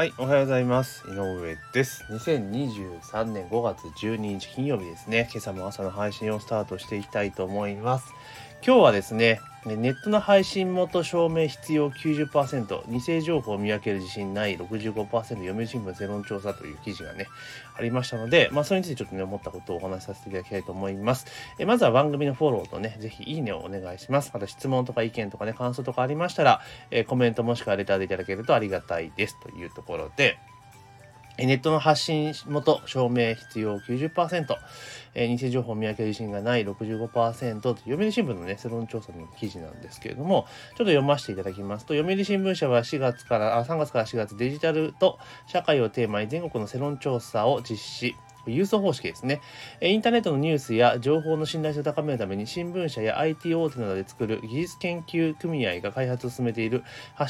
[0.00, 1.04] はい、おはようございます。
[1.10, 2.06] 井上です。
[2.08, 5.28] 2023年5月12日金曜日ですね。
[5.30, 8.06] 今朝も朝の配信をスタートしていきたいと思います。
[8.66, 17.26] 今日はですね、ネットの配信元証明必要90%、偽情報を見分ける自信ない65%、読売新聞世論調査という記事がね、
[17.80, 21.26] ありましたので、まあそれについてちょっとね、思ったことをお話しさせていただきたいと思います。
[21.58, 24.30] えまずは番組のフォローとね、ぜひいいねをお願いします。
[24.34, 26.60] また質問とか意見とかね、感想とかありましたら、
[26.90, 30.38] えコメントもしくはレターでいただけるとありがたいですというところで、
[31.46, 34.56] ネットの発信元証明必要90%、
[35.14, 48.16] えー偽情報見分け自信がない65%と読売新聞のね世論調査の記事なんですけれどもちょっと読ませていただきますと読売新聞社は4月からあ3月から4月デジタルと社会をテーマに全国の世論調査を実施。
[48.46, 49.40] 郵送方式ですね。
[49.80, 56.82] インターネットのニュースや情報の信頼性を高めるために新聞社や IT 大手などで作る技術研究組合が開発を進めている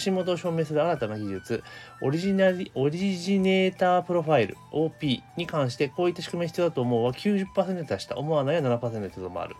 [0.05, 1.62] 橋本を証明する新たな技術
[2.02, 9.56] オリジナリオリジネータープロファイル OP に関してこういった仕組みが必要だと思うは90%に達した思わないは7%ともある。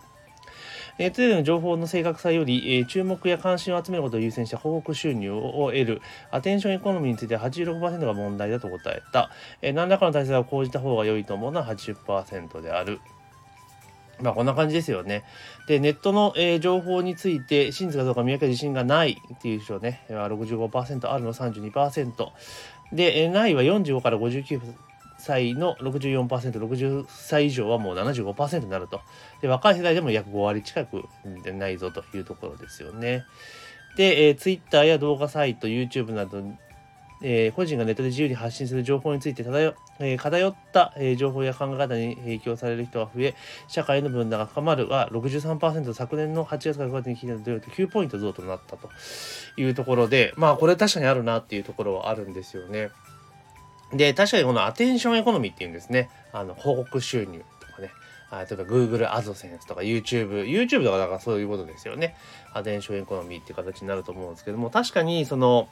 [0.97, 9.29] ネットでの情報の正確さより、えー注目や関心を集めることを優先した広告収入を得るアテンションエコノミーについては86%が問題だと答えた、
[9.61, 12.99] えー何らかの対策を講じた方が良いと思うのは80%である。
[14.21, 15.23] まあこんな感じですよね。
[15.67, 22.27] で、ネットの、えー情報について真実かどうか見分け自信がないっていう人ね、65%あるの32%。
[22.93, 24.90] で、えないは45から59%
[25.21, 29.01] 歳の64%、60歳以上はもう75%になると。
[29.41, 31.03] で、若い世代でも約5割近く
[31.43, 33.25] でないぞというところですよね。
[33.95, 36.41] で、えー、Twitter や動画サイト、YouTube など、
[37.23, 43.35] えー個人がネットで自由に発信する情報について漂,、えー偏った、えー情報や考え方に影響される人が増え、
[43.67, 48.89] 社会の分断が深まるは63%、昨年の8月から9月に聞いたのと9ポイント増となったと
[49.57, 52.89] いうところで、まあこれ確かにあるなっていうところはあるんですよね。
[53.93, 56.09] で、確かにこのアテンションエコノミーっていうんですね。
[56.31, 57.91] あの、広告収入とかね。
[58.31, 62.15] あ例えば Google AdSense とか YouTube、YouTube とかだからそういうことですよね。
[62.53, 65.67] アテンションエコノミーっていう形になると思うんですけども、確かにその、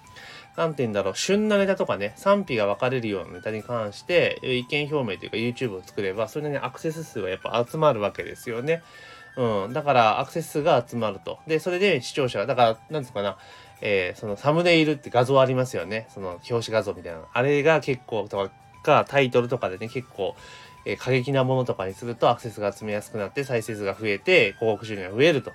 [0.58, 8.84] なんて言うんだろう、旬なネタとかね、賛否が分かれるようなネタに関して、意見表明というか YouTube を作れば、それなりにアクセス数がやっぱ集まるわけですよね。
[9.38, 9.74] うん。
[9.74, 11.40] だからアクセス数が集まると。
[11.48, 13.38] で、それで視聴者が、だから、なんですかな、
[13.82, 16.08] えーそのサムネイルって画像ありますよね。
[16.14, 17.22] その表紙画像みたいな。
[17.32, 18.50] あれが結構と
[18.84, 20.36] か、タイトルとかでね、結構、
[20.86, 25.52] えー過激なものとかにするとアクセスが集めやすくなって再生数が増えて広告収入が増えると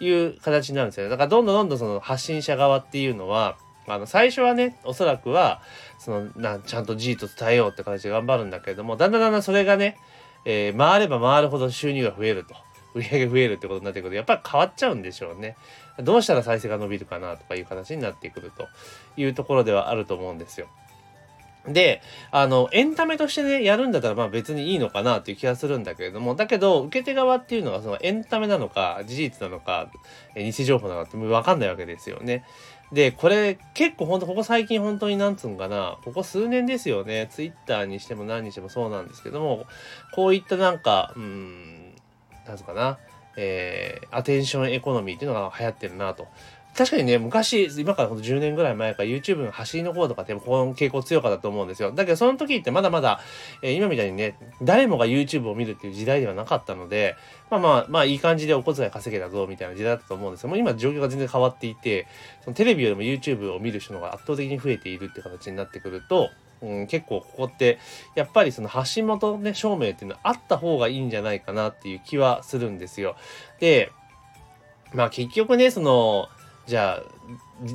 [0.00, 1.10] いう形になるんですよね。
[1.10, 3.56] だからどんどんどんどんその発信者側っていうのは、
[3.88, 5.62] あの最初はね、おそらくは、
[5.98, 9.96] そのなちゃんと事実を伝えようって形で頑張るんだけれども、だんだんだんだんそれがね、
[10.44, 12.54] えー回れば回るほど収入が増えると。
[12.98, 15.56] 売り上げ増えるってことになってくると、やっぱり変わっちゃうんでしょうね。
[15.98, 18.68] どうしたら再生が伸びるかなとかいう形になってくると
[19.16, 20.68] いうところではあると思うんですよ。
[21.66, 22.00] で、
[22.30, 29.90] あの、エンタメとしてね、やるんだったらまあ別にいいのかなっていう気がするんだけれども、だけど、受け手側っていうのがそのエンタメなのか、事実なのか、
[30.34, 32.44] え偽情報なのかってわかんないわけですよね。
[32.92, 39.66] で、これ結構ほんとここ最近本当になんつうんかな、ここ数年ですよね、ツイッターにしても何にしてもそうなんですけども、
[40.14, 41.77] こういったなんか、うーん、
[42.48, 42.98] なんつうかな、
[43.36, 46.26] えー、アテンションエコノミーっていうのが流行ってるなと。
[46.78, 51.90] 確かにね、昔、今からほんと10年ぐらい前から YouTube の走りの方とかってこの傾向強かったと思うんですよ。
[51.90, 53.20] だけどその時ってまだまだ、
[53.62, 57.16] えー今みたいにね、誰もが YouTube を見るっていう時代ではなかったので、
[57.50, 62.06] まあまあ、まあいい感じでお小遣い稼げたぞみたいな時代だったと思うんですけども、今状況が全然変わっていて、
[62.44, 66.30] そのテレビよりも YouTube を見る人のが圧倒的に増えているって形になってくると、
[66.60, 67.78] うん、結構ここって
[68.14, 73.16] やっぱりその橋本ね証明っていうのはあった方がいいんじゃないかなっていう気はするんですよ。
[73.60, 73.92] で
[74.92, 76.28] まあ結局ねその
[76.68, 77.02] じゃあ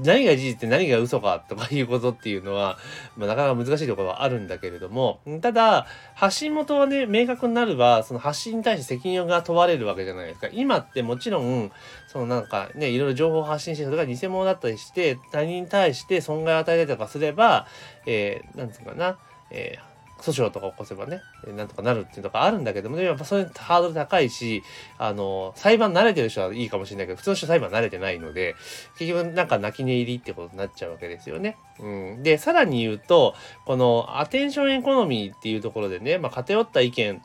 [0.04, 2.78] 何が事実で何が嘘かとかいうことっていうのは、
[3.18, 10.48] まあ、なかなか難しいところはあるんだけれどもただ発信元はね明確になればその発信に対して責任が問われるわけじゃないですか。
[10.54, 11.72] 今ってもちろん
[12.08, 17.66] そのなんかねいろいろ情報発信してそれが偽物だったりして他人に対して損害を与えたりとかすれば
[18.06, 19.18] えー、なんつうかな、
[19.50, 19.93] えー
[20.24, 24.64] 訴訟とか起こせばね、なんとかなるっていうのがあるんだけども、でもやっぱそれハードル高いし、
[24.98, 28.56] あの、裁判慣れてる人はいいかもしれないけど、普通の人裁判慣れてないので、
[28.98, 31.58] 結局なんか泣き寝入りってことになっちゃうわけですよね。
[31.80, 31.88] う
[32.18, 32.24] ん。
[32.24, 33.36] で、さらに言うと、
[33.66, 37.22] このアテンションエコノミーっていうところでね、まあ偏った意見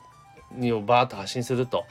[0.73, 1.85] をバーッと発信すると。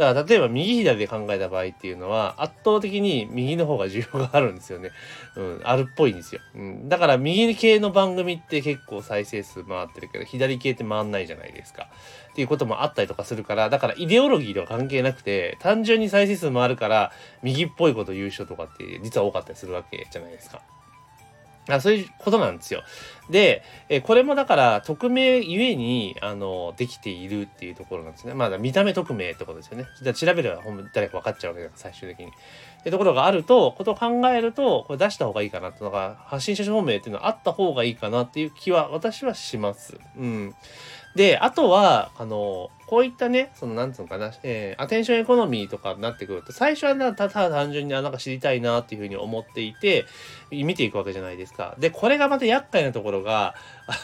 [0.00, 4.92] だから例えば右左で考えた場合っていうのは圧倒的に右の方が需要があるんですよね。
[5.36, 6.40] うん、あるっぽいんですよ。
[6.54, 11.88] うん、だから右系の番組って結構再生数回ってるけど左系って回んないじゃないですか。
[12.30, 17.12] っていうこともあったりとかするからだからイデオロギーとは関係なくて単純に再生数回るから
[17.42, 20.62] 右っぽいこと言う人とかって実は多かったりするわけじゃないですか。
[21.68, 22.82] あそういうことなんですよ。
[23.30, 28.34] で、えこれもだから匿名ゆえにあのできているっていうところなんですね。
[28.34, 29.86] まだ見た目匿名ってことですよね。
[30.02, 30.62] じゃ調べれば
[30.94, 32.32] 誰か分かっちゃうわけだから最終的に。
[32.80, 39.98] ってところがあると、ことを考えると、これ出した方がいいかなってのが、発信者証明っていうのはあった方がいいかなっていう気は私はします。
[40.16, 40.54] うん。
[41.14, 50.06] で、あとは、あの、こういったね、その、なんつうのかな、えー、アテンションエコノミーとかになってくると、最初はなただ単純になんか知りたいなっていうふうに思っていて、
[50.50, 51.76] 見ていくわけじゃないですか。
[51.78, 53.54] で、これがまた厄介なところが、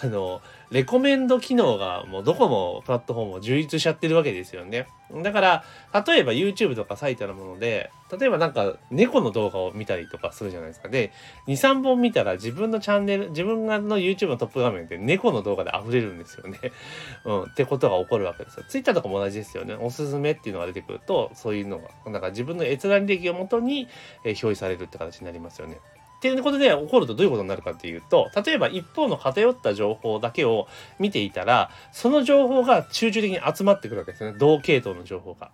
[0.02, 4.88] あの、レコメンド機能がもうどこもプラットフォームを充実しちゃってるわけですよね。
[5.22, 5.64] だから、
[6.06, 10.88] 例えば YouTube とかサイトなもので、例えばなんか猫の動画を見たりとかするじゃないですか。
[10.88, 11.12] で、
[11.46, 16.58] 2、3本見たら自分のチャンネル、自分がの YouTube のトップ画面で猫の動画で溢れるんですよね。
[17.24, 18.64] うん、ってことが起こるわけですよ。
[18.68, 19.74] Twitter とかも同じですよね。
[19.74, 23.86] おすすめっていうのが出てくると、そういうのが、なんか自分の閲覧履歴をもとに、
[24.24, 25.78] え表示されるって形になりますよね。
[26.16, 30.66] っていうことで起こるとどういうことになるかっていうと例えば一方の偏った情報だけを
[30.98, 35.50] 見ていたらその情報が集中的に集まってくるわけですね同系統の情報が。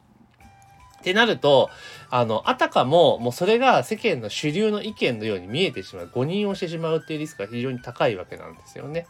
[1.03, 1.69] ってなると、
[2.11, 9.07] あの、あたかも、もうそれが世間の主流の意見のように見えてしまう、誤認をしてしまうっていうリスクが非常に高いわけなんですよね。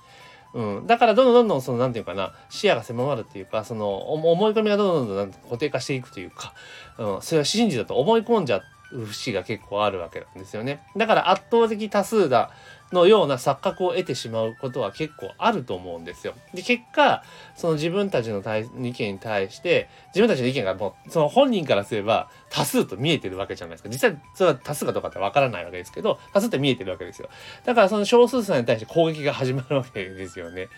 [0.54, 0.86] うん。
[0.86, 6.54] だから、どんどんどんどん、その、なんていうかな、視野が狭まるっていうか、その、思い込みがどんどんどんどん固定化していくというか、
[6.98, 8.62] うん、それは真実だと思い込んじゃっ
[9.06, 10.82] 節が結構あるわけなんですよね。
[10.96, 12.50] だから圧倒的多数だ
[12.92, 16.34] のような錯覚を得てしまうことは結構あると思うんですよ。
[16.54, 17.22] で、結果、
[17.56, 23.88] その自分たちの意見に対して、自分たちの意見がもう、その本人からすれば多数と見えてるわけじゃないですか。
[23.88, 27.28] 実際、それは多数かどうかってわからないわけですけど、多数って見えてるわけですよ。
[27.64, 30.68] だからその少数差に対して攻撃が始まるわけですよね。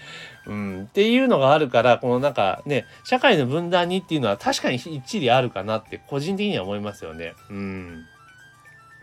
[0.47, 0.85] うん。
[0.85, 7.35] っていうのがあるから、このなんかね、社会の分断にっていうのは確かに一理あるかなって個人的には思いますよね。
[7.51, 8.05] うん。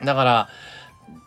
[0.04, 0.50] だから、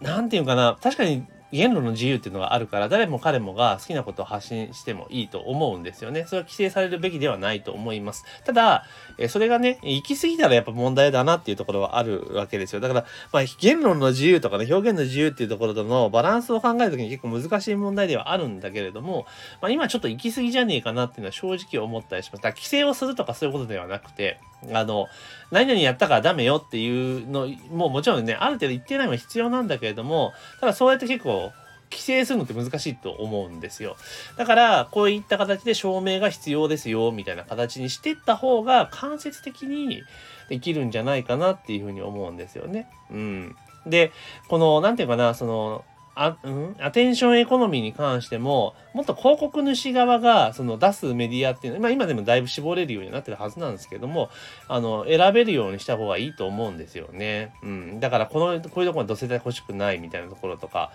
[0.00, 6.24] なんていうかな、確かに言論の自由っていうのがあるから誰も彼もが好きなことを発信してもいいと思うんですよね。
[6.26, 8.24] それは規制されるべきではないと思います。
[8.44, 8.84] ただ、
[9.18, 12.80] えそれがね、行き過ぎたらやっぱ問題だなっていうところはあるわけですよ。
[12.80, 19.24] だから、まあ、言論の自由とかね、表現の自由っていうところとのバランスを考えるときに結構難しい問題ではあるんだけれども、
[19.62, 22.42] まあ、今ちょっと行き過ぎじゃねえかなっていうのは正直思ったりします。
[22.42, 24.40] だから規制をするとかそういうことではなくて、
[24.72, 25.08] あの、
[25.50, 31.52] 何々やったからダメよっていうのももちろんね、ある程度一定ないも必要なんだけれども、ただそうやって結構
[31.90, 33.96] 規制するのって難しいと思うんですよ。
[34.37, 40.02] だから、こういった形で証明が必要ですよ、みたいな形にしていった方が間接的に
[40.49, 42.88] できるんじゃないかなっていうふうに思うんですよね。
[43.10, 43.56] うん。
[43.87, 44.12] で、
[44.49, 45.84] この、なんていうかな、その、
[46.14, 54.31] あ、うん、アテンションエコノミーに関しても、もっと広告主側がその出すメディアっていうのは、まあ今でもだいぶ絞れるようになってるはずなんですけども、
[54.69, 57.52] あの、選べるようにした方がいいと思うんですよね。
[57.62, 58.00] うん。
[58.00, 60.93] だからこの、こういうところにどせた欲しくないみたいなところとか、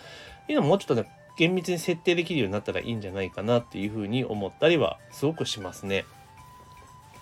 [0.47, 6.03] いうのももうちょっとね、厳密に設定できるようになったらいいんじゃないかなっていうふうに思ったりはすごくしますね。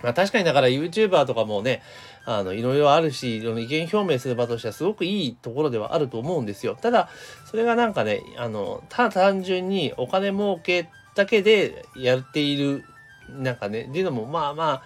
[0.03, 1.81] まあ確かにだから YouTuber とかもね、
[2.25, 6.77] あの、いろいろあるし、意見表明する場としてはすごくいいところではあると思うんですよ。
[6.79, 7.09] ただ、
[7.45, 12.83] それがなんかね、あの、ただ単純にお金儲けだけでやっている、
[13.29, 14.83] なんかね、っていうのもまあま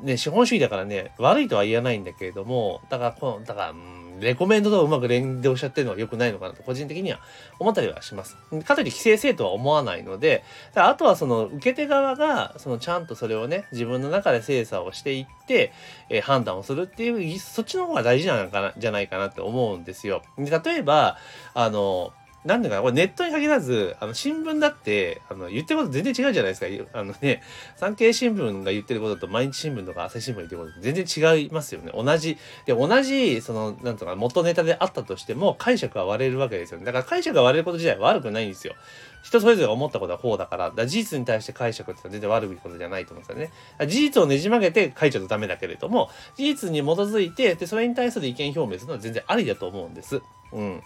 [0.00, 7.20] あ、ね、資本主義だからね、悪いとは言えないんだけれども、だから、この、だから、うんレコメンドとうまく連動しちゃってるのは良くないのかなと個人的には
[7.58, 8.36] 思ったりはします。
[8.64, 15.72] かといって規制せとは思わないので、あとはその受け手側がそのちゃんとそれをね、自分の中で精査をしていって、
[16.08, 20.22] えー、判断をするっていう、そっちの方が大事なのかな、じゃないかなって思うんですよ。
[20.38, 21.18] で例えば、
[21.54, 22.12] あの、
[22.44, 26.98] なんでか、これネットに限らず、あの、新聞だって、あの、言ってること全然違うじゃないですか。
[26.98, 27.40] あのね、
[27.76, 31.92] 産経新聞が言ってることと毎日新聞とか朝日新聞が言ってること全然違いますよね。
[31.94, 32.36] 同じ。
[32.66, 36.84] で、同じ、その、なんとか、元ネタであったとしても、解釈は割れるわけですよね。
[36.84, 38.74] だから解釈が割れること自体は悪くないんですよ。
[39.22, 43.86] 人それぞれが思ったことはこうだから、だ事実に対して解釈って全然悪いことじゃないと思うんですよね。
[43.86, 50.20] 事実をねじ曲げて書いちゃうとダメだけれども、事実に基づいて、で、それに対する意見表明するのは全然ありだと思うんです。
[50.52, 50.82] うん。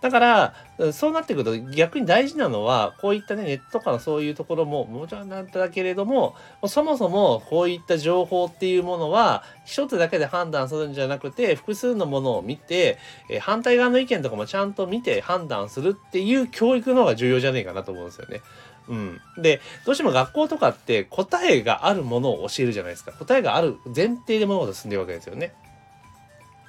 [0.00, 0.54] だから、
[0.92, 6.36] そうなってくると逆に大事なのは、こういったね、ネットとかのそういうところももちろんなんだけれども、
[6.66, 18.40] そもそもこういった情報っていうものは、一つだけで判断するんじゃなくて、複数のものを見て、え反対側の意見とかもちゃんと見て判断するっていう教育の方が重要じゃねえかなと思うんですよね。
[18.88, 19.20] うん。
[19.36, 23.12] で、どうしても学校とかって答えがあるものを教えるじゃないですか。
[23.12, 25.54] 答えがある前提で物事進んでるわけですよね。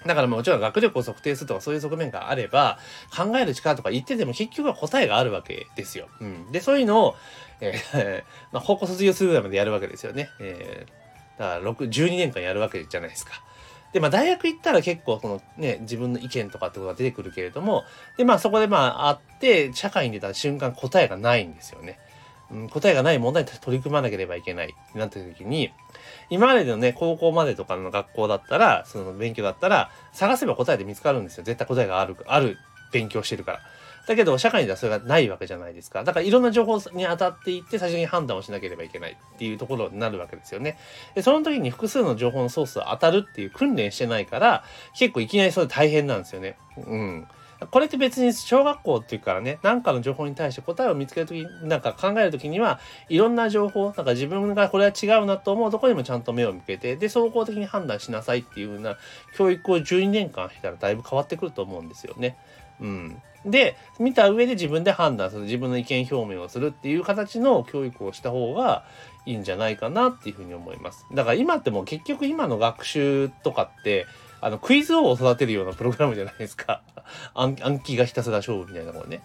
[0.06, 2.80] だからもちろん学力を測定するとかそういう側面があれば、
[3.16, 6.08] 考える力とか言ってても結局は答えがあるわけですよ。
[6.22, 6.52] うん。
[6.52, 7.16] で、そういうのを、
[7.62, 10.30] えー、 まあ、高校卒業するぐらいまでやるわけですよね。
[10.40, 13.44] えー、だから6、12年間やるわけじゃないですか。
[13.92, 17.84] で、まあ、大学行ったら結構、そのね、自分の意見とかってことが出てくるけれども、
[18.18, 22.00] で、まあ、そこでまあ、会って、社会に出た瞬間答えがないんですよね。
[22.52, 25.72] うん、答えがない問題に取り組まなければいけないってなった時に、
[26.30, 31.44] 今までのね、高校までとかの学校だったら、その勉強だったら、探せば答えで見つかるんですよ。
[31.44, 32.58] 絶対答えがある、ある
[32.92, 33.60] 勉強してるから。
[34.08, 36.04] だけど、社会にはそれがないわけじゃないですか。
[36.04, 40.80] だから、いろんな情報に当たっていって、最初に判断をしなければいけないっていうところになるわけですよね。
[41.14, 44.64] で、その時に複数の情報のソースを当たるっていう訓練してないから、
[44.98, 46.58] 結構いきなりそれ大変なんですよね。
[46.78, 47.28] うん。
[47.68, 58.98] これって別に小学校っていうからね、何かの情報に対して答えを見つけるとき、なんか考えるときには、いろんな情報、なんか自分がこれは違うなと思うところにもちゃんと目を向けて、で、総合的に判断しなさいっていうような
[59.36, 62.38] 教育を12年間したらだいぶ変わってくると思うんですよね。
[62.80, 63.22] うん。
[63.46, 68.86] で、見た上で自分で判断する、自分の意見表明をするっていう形の教育をした方が
[69.26, 71.06] いいんじゃないかなっていうふうに思います。
[71.14, 74.06] だから今ってもう結局今の学習とかって、
[74.42, 76.82] あの、クイズ王を育てるようなプログラムじゃないですか。
[77.34, 79.22] 暗記がひたすら勝負みたいなものね。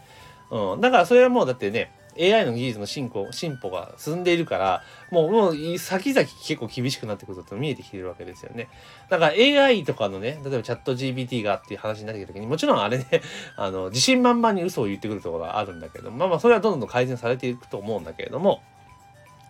[0.50, 0.80] うん。
[0.80, 8.68] だからそれはもうだってね、AI の技術の進歩進歩が進んでいるからもうもう先々結構厳しくなってくると見えてきてるわけですよね
[9.10, 13.06] だから AI とかのね例えばチャット GPT がっていう話になってきた時にもちろんあれね
[13.56, 18.62] あの自信満々に嘘を言ってくるところがあるんだけどまあまあそれはどんどん改善されていくと思うんだけれども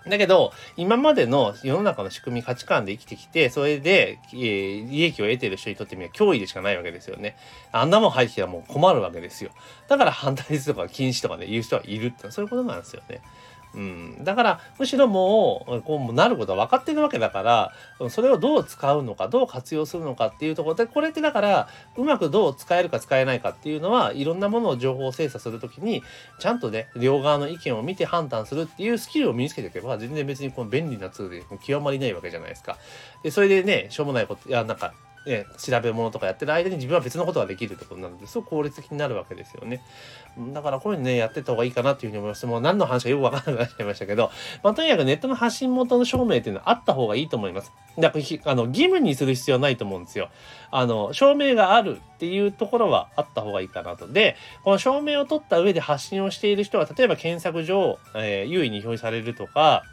[0.07, 7.37] だけど、今までの世の中の仕組み、価値観で生きてきて、それで、えー、利益を得てる人にとってみれば脅威でしかないわけですよね。
[7.73, 9.51] あんなもん入ってきたらもう困るわけですよ。
[9.89, 13.23] だから反対するとか禁止とかね、言う人はいるってそういうことなんですよね。
[13.75, 17.73] うん、だからむしろもうこうなることは分かってるわけだから
[18.11, 26.03] それをどう使うのかどう活用するのかっていうところでこれってだからうまくどう使えるか使えないかっていうのはいろんなものを情報を精査する時に
[26.39, 32.79] ちゃんとね両側の意見を見て判断するっていうスキルを身につけていけば全然別にこの便利なツールで極まりないわけじゃないですか。
[33.23, 34.95] でそれでねしょうもないこといやなんか
[35.27, 39.83] ね、調べ物とかやってる間に自分は別のことができるってことなのですごく効率的になるわけですよね。
[40.53, 42.47] だからこういうのね、やってた方がいいかなっていうふうに思います。
[42.47, 44.31] もう何の話かよくわからなくなっちゃいましたけど、
[44.63, 47.73] まあ、とにかくネットの発信元の証明っていうのはあった方がいいと思います。
[47.99, 50.29] だからあの義務にする必要はないと思うんですよ。
[50.71, 54.09] あの、証明があるっていうところはあった方がいいかなと。
[54.09, 59.85] で、この証明を取った上で発信をしている人は、例えば検索上、えー、優位に表示されるとか、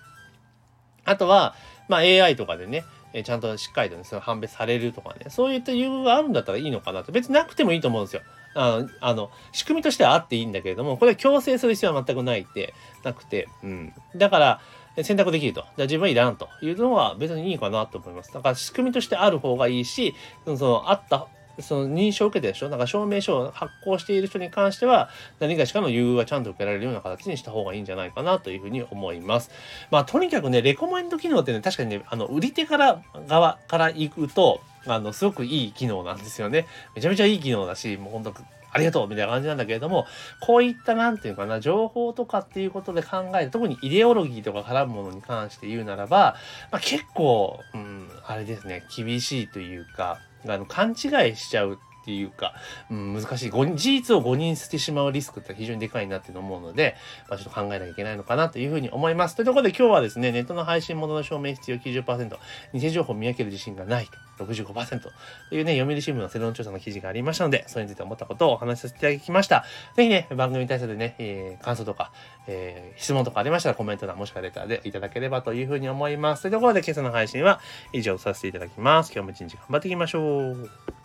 [1.05, 1.55] あとは、
[1.87, 2.83] まあ、AI とかでね、
[3.13, 7.11] えちゃんとしっかりとね、その判別されるとかね、そういった理由があるんだったらいいのかなと。
[7.11, 8.21] 別になくてもいいと思うんですよ。
[8.53, 13.93] あの、あの仕組みとしてはあっていいんだけれども、これは強制する必要は全くないって、なくて、うん。
[14.15, 14.61] だから、
[15.03, 15.61] 選択できると。
[15.61, 18.33] じゃあ自分はいらんというのは別にいいかなと思います。
[18.33, 20.15] だから仕組みとしてある方がいいし、
[20.45, 21.27] その、あった
[21.59, 29.51] その認証を受けてでしょだか証明書を発行している人に関しては何かしかの優遇がちゃんと受けられるような形にした方がいいんじゃないかなというふうに思います。
[29.89, 36.65] まあとにかくね、レコメンド機能ってね、確かにね、あの、売り手から側から行くと、あの、すごくいい機能なんですよね。
[36.95, 38.33] めちゃめちゃいい機能だし、もう本当
[38.73, 40.05] ありがとうみたいな感じなんだけれども、
[40.39, 46.35] こういったなんていうかな、情報とかっていうことで考えて、特にイデオロギーとか絡むものに関して言うならば、
[46.71, 52.53] まあ、結構、うん、あれですね、厳しいというか、あの、勘違いしちゃうっていうか、
[52.89, 53.51] うん、難しい。
[53.51, 56.95] 事実を誤認してしまうリスクって非常にでかいなって思うので、
[57.29, 59.35] まあ、ちょっと考えなきゃいけないのかなというふうに思います。
[59.35, 62.37] というところで今日はですね、ネットの配信元の証明必要90%、
[62.73, 64.07] 偽情報を見分ける自信がない
[64.39, 65.11] 65%と
[65.55, 69.65] いうね、読売新聞の世論調査の記事がありましたので、それについて思ったことをお話しさせていただきました。
[69.95, 72.11] ぜひね、番組に対するね、えー、感想とか、
[72.47, 76.43] えー、質問とかありましたらコメント欄もしくはレターでいただければというふうに思います。
[76.43, 77.59] というところで今朝の配信は
[77.93, 79.11] 以上させていただきます。
[79.13, 81.00] 今日も一日頑張っていきましょう。